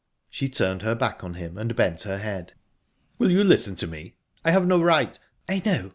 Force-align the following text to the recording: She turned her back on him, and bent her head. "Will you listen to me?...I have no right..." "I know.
She 0.31 0.49
turned 0.49 0.81
her 0.81 0.95
back 0.95 1.23
on 1.23 1.35
him, 1.35 1.59
and 1.59 1.75
bent 1.75 2.01
her 2.01 2.17
head. 2.17 2.53
"Will 3.19 3.29
you 3.29 3.43
listen 3.43 3.75
to 3.75 3.85
me?...I 3.85 4.49
have 4.49 4.65
no 4.65 4.81
right..." 4.81 5.19
"I 5.47 5.61
know. 5.63 5.89